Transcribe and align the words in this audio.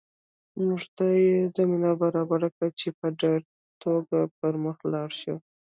موږ 0.65 0.81
ته 0.95 1.05
یې 1.23 1.35
زمینه 1.57 1.91
برابره 2.01 2.49
کړې 2.55 2.69
چې 2.79 2.87
په 2.99 3.07
ډاډه 3.19 3.49
توګه 3.83 4.19
پر 4.37 4.53
مخ 4.63 4.77
لاړ 4.93 5.09
شو 5.19 5.35